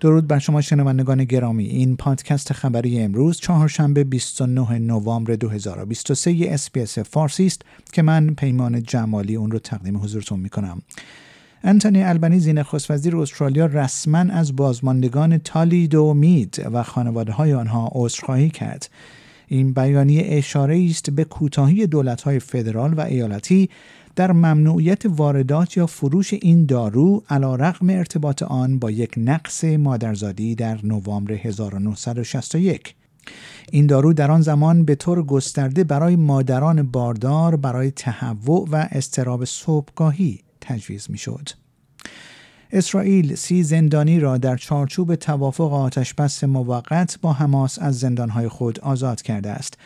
درود 0.00 0.26
بر 0.26 0.38
شما 0.38 0.60
شنوندگان 0.60 1.24
گرامی. 1.24 1.64
این 1.64 1.96
پادکست 1.96 2.52
خبری 2.52 3.00
امروز 3.00 3.40
چهارشنبه 3.40 4.04
29 4.04 4.78
نوامبر 4.78 5.34
2023 5.34 6.36
SBS 6.48 6.98
فارسی 6.98 7.46
است 7.46 7.62
که 7.92 8.02
من 8.02 8.34
پیمان 8.34 8.82
جمالی 8.82 9.36
اون 9.36 9.50
رو 9.50 9.58
تقدیم 9.58 9.96
حضورتون 9.96 10.40
می 10.40 10.48
کنم 10.48 10.82
آنتونی 11.64 12.02
آلبانیزی 12.02 12.52
نخست 12.52 12.90
وزیر 12.90 13.16
استرالیا 13.16 13.66
رسما 13.66 14.18
از 14.18 14.56
بازماندگان 14.56 15.38
تالیدوماید 15.38 16.66
و 16.72 16.82
خانواده 16.82 17.32
های 17.32 17.54
آنها 17.54 17.90
عذرخواهی 17.92 18.50
کرد. 18.50 18.90
این 19.46 19.72
بیانیه 19.72 20.26
اشاره 20.28 20.86
است 20.90 21.10
به 21.10 21.24
کوتاهی 21.24 21.86
دولت‌های 21.86 22.38
فدرال 22.38 22.94
و 22.94 23.00
ایالتی 23.00 23.70
در 24.18 24.32
ممنوعیت 24.32 25.02
واردات 25.06 25.76
یا 25.76 25.86
فروش 25.86 26.32
این 26.32 26.66
دارو 26.66 27.22
علی‌رغم 27.30 27.90
ارتباط 27.90 28.42
آن 28.42 28.78
با 28.78 28.90
یک 28.90 29.14
نقص 29.16 29.64
مادرزادی 29.64 30.54
در 30.54 30.78
نوامبر 30.82 31.32
1961 31.32 32.94
این 33.72 33.86
دارو 33.86 34.12
در 34.12 34.30
آن 34.30 34.40
زمان 34.40 34.84
به 34.84 34.94
طور 34.94 35.22
گسترده 35.22 35.84
برای 35.84 36.16
مادران 36.16 36.82
باردار 36.82 37.56
برای 37.56 37.90
تهوع 37.90 38.68
و 38.72 38.88
استراب 38.90 39.44
صبحگاهی 39.44 40.40
تجویز 40.60 41.10
می‌شد. 41.10 41.48
اسرائیل 42.72 43.34
سی 43.34 43.62
زندانی 43.62 44.20
را 44.20 44.38
در 44.38 44.56
چارچوب 44.56 45.14
توافق 45.14 45.72
آتش 45.72 46.14
بس 46.14 46.44
موقت 46.44 47.18
با 47.22 47.32
حماس 47.32 47.78
از 47.78 47.98
زندانهای 47.98 48.48
خود 48.48 48.80
آزاد 48.80 49.22
کرده 49.22 49.50
است. 49.50 49.78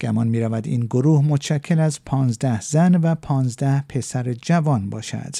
گمان 0.00 0.28
می 0.28 0.40
رود 0.40 0.66
این 0.66 0.80
گروه 0.80 1.24
متشکل 1.24 1.80
از 1.80 2.04
پانزده 2.04 2.60
زن 2.60 2.94
و 2.94 3.14
پانزده 3.14 3.84
پسر 3.88 4.32
جوان 4.32 4.90
باشد. 4.90 5.36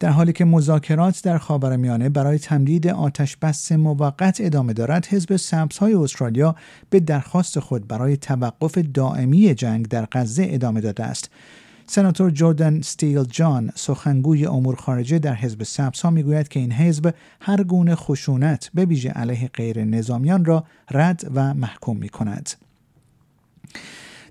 در 0.00 0.10
حالی 0.10 0.32
که 0.32 0.44
مذاکرات 0.44 1.22
در 1.22 1.38
خاورمیانه 1.38 2.08
برای 2.08 2.38
تمدید 2.38 2.86
آتش 2.86 3.36
بس 3.36 3.72
موقت 3.72 4.40
ادامه 4.40 4.72
دارد 4.72 5.06
حزب 5.06 5.36
سبزهای 5.36 5.94
استرالیا 5.94 6.54
به 6.90 7.00
درخواست 7.00 7.58
خود 7.58 7.88
برای 7.88 8.16
توقف 8.16 8.78
دائمی 8.78 9.54
جنگ 9.54 9.88
در 9.88 10.08
غزه 10.12 10.46
ادامه 10.50 10.80
داده 10.80 11.04
است 11.04 11.30
سناتور 11.86 12.30
جوردن 12.30 12.80
ستیل 12.80 13.24
جان 13.24 13.72
سخنگوی 13.74 14.46
امور 14.46 14.76
خارجه 14.76 15.18
در 15.18 15.34
حزب 15.34 15.62
سبزها 15.62 16.10
می‌گوید 16.10 16.48
که 16.48 16.60
این 16.60 16.72
حزب 16.72 17.14
هر 17.40 17.62
گونه 17.62 17.94
خشونت 17.94 18.70
به 18.74 18.84
ویژه 18.84 19.10
علیه 19.10 19.48
غیر 19.54 19.84
نظامیان 19.84 20.44
را 20.44 20.64
رد 20.90 21.30
و 21.34 21.54
محکوم 21.54 21.96
می 21.96 22.08
کند. 22.08 22.50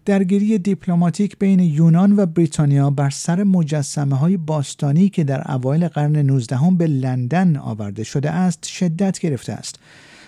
درگیری 0.05 0.57
دیپلماتیک 0.57 1.39
بین 1.39 1.59
یونان 1.59 2.19
و 2.19 2.25
بریتانیا 2.25 2.89
بر 2.89 3.09
سر 3.09 3.43
مجسمه 3.43 4.15
های 4.15 4.37
باستانی 4.37 5.09
که 5.09 5.23
در 5.23 5.51
اوایل 5.51 5.87
قرن 5.87 6.15
19 6.15 6.57
به 6.77 6.87
لندن 6.87 7.57
آورده 7.57 8.03
شده 8.03 8.31
است 8.31 8.65
شدت 8.65 9.19
گرفته 9.19 9.53
است. 9.53 9.79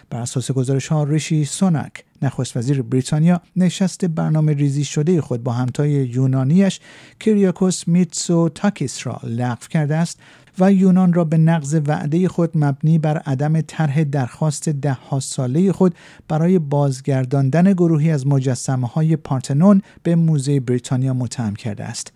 بر 0.10 0.20
اساس 0.20 0.52
گزارش 0.52 0.88
ها 0.88 1.04
ریشی 1.04 1.46
سونک 1.46 2.04
نخست 2.22 2.58
وزیر 2.58 2.82
بریتانیا 2.82 3.42
نشست 3.56 4.06
برنامه 4.06 4.54
ریزی 4.54 4.84
شده 4.84 5.22
خود 5.22 5.44
با 5.44 5.52
همتای 5.52 5.92
یونانیش 5.92 6.80
کریاکوس 7.20 7.88
میتسو 7.88 8.50
تاکیس 8.50 9.08
را 9.08 9.20
لغو 9.24 9.68
کرده 9.70 9.96
است 9.96 10.20
و 10.60 10.72
یونان 10.72 11.14
را 11.14 11.24
به 11.24 11.38
نقض 11.38 11.82
وعده 11.88 12.28
خود 12.28 12.52
مبنی 12.56 13.00
بر 13.00 13.18
عدم 13.18 13.62
طرح 13.62 14.04
درخواست 14.04 14.70
ده 14.70 14.94
ها 14.94 15.20
ساله 15.20 15.72
خود 15.72 15.96
برای 16.28 16.60
بازگرداندن 16.60 17.74
گروهی 17.74 18.12
از 18.12 18.28
مجسمه 18.28 18.88
های 18.88 19.16
پارتنون 19.16 19.82
به 20.04 20.16
موزه 20.16 20.60
بریتانیا 20.60 21.14
متهم 21.14 21.56
کرده 21.56 21.84
است. 21.84 22.14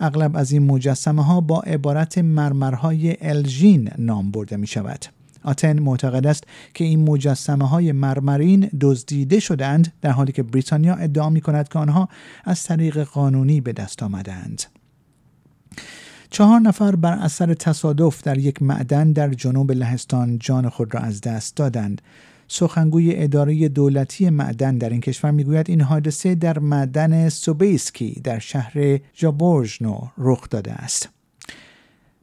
اغلب 0.00 0.36
از 0.36 0.52
این 0.52 0.62
مجسمه 0.62 1.24
ها 1.24 1.40
با 1.40 1.60
عبارت 1.60 2.18
مرمرهای 2.18 3.16
الژین 3.20 3.90
نام 3.98 4.30
برده 4.30 4.56
می 4.56 4.66
شود. 4.66 5.04
آتن 5.44 5.78
معتقد 5.78 6.26
است 6.26 6.44
که 6.74 6.84
این 6.84 7.08
مجسمه 7.10 7.68
های 7.68 7.92
مرمرین 7.92 8.70
دزدیده 8.80 9.40
شدند 9.40 9.92
در 10.02 10.10
حالی 10.10 10.32
که 10.32 10.42
بریتانیا 10.42 10.94
ادعا 10.94 11.30
می 11.30 11.40
کند 11.40 11.68
که 11.68 11.78
آنها 11.78 12.08
از 12.44 12.64
طریق 12.64 13.02
قانونی 13.02 13.60
به 13.60 13.72
دست 13.72 14.02
آمدند. 14.02 14.62
چهار 16.36 16.60
نفر 16.60 16.96
بر 16.96 17.12
اثر 17.12 17.54
تصادف 17.54 18.22
در 18.22 18.38
یک 18.38 18.62
معدن 18.62 19.12
در 19.12 19.28
جنوب 19.28 19.72
لهستان 19.72 20.38
جان 20.38 20.68
خود 20.68 20.94
را 20.94 21.00
از 21.00 21.20
دست 21.20 21.56
دادند. 21.56 22.02
سخنگوی 22.48 23.16
اداره 23.16 23.68
دولتی 23.68 24.30
معدن 24.30 24.78
در 24.78 24.90
این 24.90 25.00
کشور 25.00 25.30
می‌گوید 25.30 25.70
این 25.70 25.80
حادثه 25.80 26.34
در 26.34 26.58
معدن 26.58 27.28
سوبیسکی 27.28 28.20
در 28.24 28.38
شهر 28.38 29.00
جابورژنو 29.14 29.98
رخ 30.18 30.48
داده 30.50 30.72
است. 30.72 31.08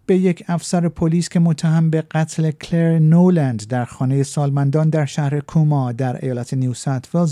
به 0.06 0.18
یک 0.18 0.44
افسر 0.47 0.90
پلیس 0.90 1.29
که 1.29 1.40
متهم 1.40 1.90
به 1.90 2.02
قتل 2.02 2.52
کلر 2.52 3.00
نولند 3.00 3.68
در 3.68 3.85
خانه 3.85 4.23
سالمندان 4.23 4.90
در 4.90 5.06
شهر 5.06 5.40
کوما 5.40 5.91
در 5.91 6.25
ایالت 6.25 6.53
نیو 6.53 6.73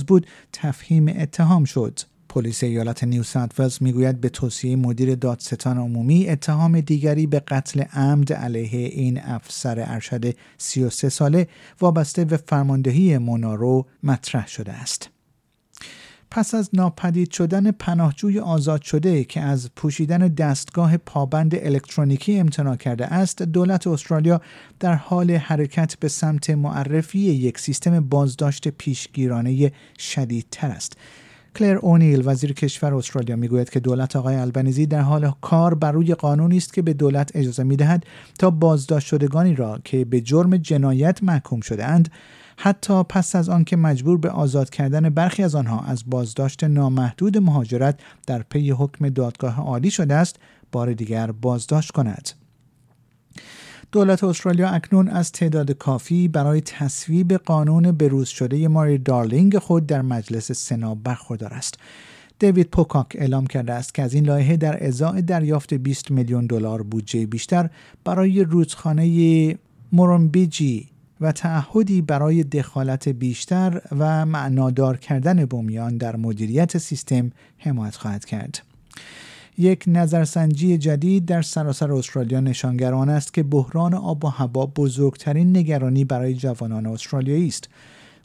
بود 0.07 0.27
تفهیم 0.53 1.07
اتهام 1.17 1.63
شد. 1.63 1.99
پلیس 2.31 2.63
ایالت 2.63 3.03
نیو 3.03 3.23
ساوت 3.23 3.81
می‌گوید 3.81 4.21
به 4.21 4.29
توصیه 4.29 4.75
مدیر 4.75 5.15
دادستان 5.15 5.77
عمومی 5.77 6.29
اتهام 6.29 6.81
دیگری 6.81 7.27
به 7.27 7.39
قتل 7.39 7.81
عمد 7.81 8.33
علیه 8.33 8.87
این 8.87 9.21
افسر 9.23 9.83
ارشد 9.87 10.35
33 10.57 11.09
ساله 11.09 11.47
وابسته 11.81 12.25
به 12.25 12.37
فرماندهی 12.37 13.17
مونارو 13.17 13.85
مطرح 14.03 14.47
شده 14.47 14.71
است. 14.71 15.09
پس 16.31 16.55
از 16.55 16.69
ناپدید 16.73 17.31
شدن 17.31 17.71
پناهجوی 17.71 18.39
آزاد 18.39 18.81
شده 18.81 19.23
که 19.23 19.41
از 19.41 19.69
پوشیدن 19.75 20.27
دستگاه 20.27 20.97
پابند 20.97 21.55
الکترونیکی 21.55 22.39
امتناع 22.39 22.75
کرده 22.75 23.05
است 23.05 23.41
دولت 23.41 23.87
استرالیا 23.87 24.41
در 24.79 24.93
حال 24.93 25.31
حرکت 25.31 25.95
به 25.99 26.07
سمت 26.07 26.49
معرفی 26.49 27.19
یک 27.19 27.59
سیستم 27.59 27.99
بازداشت 27.99 28.67
پیشگیرانه 28.67 29.71
شدیدتر 29.99 30.67
است 30.67 30.97
کلر 31.55 31.75
اونیل 31.75 32.21
وزیر 32.25 32.53
کشور 32.53 32.93
استرالیا 32.93 33.35
می‌گوید 33.35 33.69
که 33.69 33.79
دولت 33.79 34.15
آقای 34.15 34.35
البنیزی 34.35 34.85
در 34.85 35.01
حال 35.01 35.31
کار 35.41 35.73
بر 35.73 35.91
روی 35.91 36.15
قانونی 36.15 36.57
است 36.57 36.73
که 36.73 36.81
به 36.81 36.93
دولت 36.93 37.31
اجازه 37.35 37.63
می‌دهد 37.63 38.05
تا 38.39 38.49
بازداشت 38.49 39.07
شدگانی 39.07 39.55
را 39.55 39.79
که 39.83 40.05
به 40.05 40.21
جرم 40.21 40.57
جنایت 40.57 41.23
محکوم 41.23 41.61
شدهاند 41.61 42.11
حتی 42.57 43.03
پس 43.03 43.35
از 43.35 43.49
آنکه 43.49 43.75
مجبور 43.75 44.17
به 44.17 44.29
آزاد 44.29 44.69
کردن 44.69 45.09
برخی 45.09 45.43
از 45.43 45.55
آنها 45.55 45.79
از 45.79 46.03
بازداشت 46.07 46.63
نامحدود 46.63 47.37
مهاجرت 47.37 47.99
در 48.27 48.43
پی 48.49 48.71
حکم 48.71 49.09
دادگاه 49.09 49.59
عالی 49.59 49.91
شده 49.91 50.15
است 50.15 50.35
بار 50.71 50.93
دیگر 50.93 51.31
بازداشت 51.31 51.91
کند. 51.91 52.40
دولت 53.91 54.23
استرالیا 54.23 54.69
اکنون 54.69 55.07
از 55.07 55.31
تعداد 55.31 55.71
کافی 55.71 56.27
برای 56.27 56.61
تصویب 56.61 57.33
قانون 57.33 57.91
بروز 57.91 58.27
شده 58.27 58.67
ماری 58.67 58.97
دارلینگ 58.97 59.57
خود 59.57 59.85
در 59.85 60.01
مجلس 60.01 60.51
سنا 60.51 60.95
برخوردار 60.95 61.53
است 61.53 61.75
دیوید 62.39 62.67
پوکاک 62.67 63.07
اعلام 63.15 63.47
کرده 63.47 63.73
است 63.73 63.93
که 63.93 64.01
از 64.01 64.13
این 64.13 64.25
لایحه 64.25 64.57
در 64.57 64.87
ازای 64.87 65.21
دریافت 65.21 65.73
20 65.73 66.11
میلیون 66.11 66.45
دلار 66.45 66.83
بودجه 66.83 67.25
بیشتر 67.25 67.69
برای 68.03 68.43
رودخانه 68.43 69.57
مورونبیجی 69.91 70.89
و 71.21 71.31
تعهدی 71.31 72.01
برای 72.01 72.43
دخالت 72.43 73.09
بیشتر 73.09 73.81
و 73.99 74.25
معنادار 74.25 74.97
کردن 74.97 75.45
بومیان 75.45 75.97
در 75.97 76.15
مدیریت 76.15 76.77
سیستم 76.77 77.31
حمایت 77.57 77.95
خواهد 77.95 78.25
کرد. 78.25 78.61
یک 79.57 79.83
نظرسنجی 79.87 80.77
جدید 80.77 81.25
در 81.25 81.41
سراسر 81.41 81.91
استرالیا 81.91 82.39
نشانگر 82.39 82.93
است 82.93 83.33
که 83.33 83.43
بحران 83.43 83.93
آب 83.93 84.25
و 84.25 84.27
هوا 84.27 84.65
بزرگترین 84.65 85.57
نگرانی 85.57 86.05
برای 86.05 86.33
جوانان 86.33 86.85
استرالیایی 86.85 87.47
است. 87.47 87.69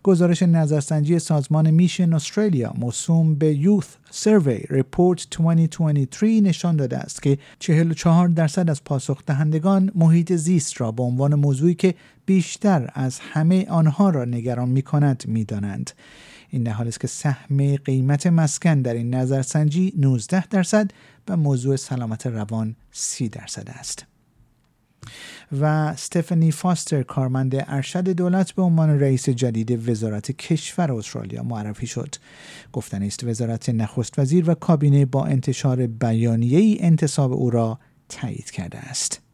گزارش 0.06 0.42
نظرسنجی 0.42 1.18
سازمان 1.18 1.70
میشن 1.70 2.12
استرالیا 2.12 2.74
موسوم 2.78 3.34
به 3.34 3.54
یوث 3.54 3.86
سروی 4.10 4.60
ریپورت 4.70 5.26
2023 5.30 6.40
نشان 6.40 6.76
داده 6.76 6.98
است 6.98 7.22
که 7.22 7.38
44 7.58 8.28
درصد 8.28 8.70
از 8.70 8.84
پاسخ 8.84 9.24
دهندگان 9.26 9.92
محیط 9.94 10.32
زیست 10.32 10.80
را 10.80 10.92
به 10.92 11.02
عنوان 11.02 11.34
موضوعی 11.34 11.74
که 11.74 11.94
بیشتر 12.26 12.90
از 12.94 13.18
همه 13.18 13.66
آنها 13.68 14.10
را 14.10 14.24
نگران 14.24 14.68
می 14.68 14.82
کند 14.82 15.24
می 15.26 15.44
دانند. 15.44 15.90
این 16.50 16.62
در 16.62 16.72
حالی 16.72 16.88
است 16.88 17.00
که 17.00 17.06
سهم 17.06 17.76
قیمت 17.76 18.26
مسکن 18.26 18.82
در 18.82 18.94
این 18.94 19.14
نظرسنجی 19.14 19.92
19 19.96 20.46
درصد 20.46 20.90
و 21.28 21.36
موضوع 21.36 21.76
سلامت 21.76 22.26
روان 22.26 22.76
30 22.90 23.28
درصد 23.28 23.70
است. 23.70 24.06
و 25.52 25.64
استفانی 25.64 26.50
فاستر 26.50 27.02
کارمند 27.02 27.54
ارشد 27.54 28.08
دولت 28.08 28.52
به 28.52 28.62
عنوان 28.62 29.00
رئیس 29.00 29.28
جدید 29.28 29.88
وزارت 29.88 30.32
کشور 30.32 30.92
استرالیا 30.92 31.42
معرفی 31.42 31.86
شد 31.86 32.14
گفتن 32.72 33.02
است 33.02 33.24
وزارت 33.24 33.68
نخست 33.68 34.18
وزیر 34.18 34.50
و 34.50 34.54
کابینه 34.54 35.06
با 35.06 35.24
انتشار 35.24 35.86
بیانیه 35.86 36.58
ای 36.58 36.78
انتصاب 36.80 37.32
او 37.32 37.50
را 37.50 37.78
تایید 38.08 38.50
کرده 38.50 38.78
است 38.78 39.25